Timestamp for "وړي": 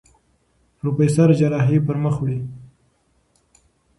2.19-2.39